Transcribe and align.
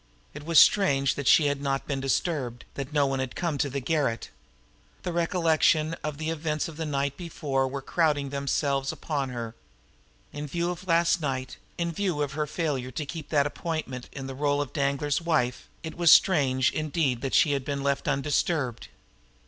It 0.33 0.43
was 0.47 0.59
strange 0.59 1.13
that 1.13 1.27
she 1.27 1.45
had 1.45 1.61
not 1.61 1.85
been 1.85 1.99
disturbed, 2.01 2.65
that 2.73 2.91
no 2.91 3.05
one 3.05 3.19
had 3.19 3.35
come 3.35 3.59
to 3.59 3.69
the 3.69 3.79
garret! 3.79 4.31
The 5.03 5.13
recollection 5.13 5.93
of 6.03 6.17
the 6.17 6.31
events 6.31 6.67
of 6.67 6.75
the 6.75 6.87
night 6.87 7.17
before 7.17 7.67
were 7.67 7.83
crowding 7.83 8.29
themselves 8.31 8.91
upon 8.91 9.29
her 9.29 9.53
now. 10.33 10.39
In 10.39 10.47
view 10.47 10.71
of 10.71 10.87
last 10.87 11.21
night, 11.21 11.57
in 11.77 11.91
view 11.91 12.23
of 12.23 12.31
her 12.31 12.47
failure 12.47 12.89
to 12.89 13.05
keep 13.05 13.29
that 13.29 13.45
appointment 13.45 14.09
in 14.11 14.25
the 14.25 14.33
role 14.33 14.59
of 14.59 14.73
Danglar's 14.73 15.21
wife, 15.21 15.67
it 15.83 15.93
was 15.95 16.09
very 16.09 16.15
strange 16.17 16.71
indeed 16.71 17.21
that 17.21 17.35
she 17.35 17.51
had 17.51 17.63
been 17.63 17.83
left 17.83 18.07
undisturbed! 18.07 18.87